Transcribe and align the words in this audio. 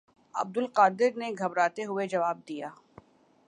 عبدالقادر 0.35 1.17
نے 1.17 1.31
گھبراتے 1.39 1.83
ہوئے 1.85 2.07
جواب 2.07 2.37
دیا 2.47 2.69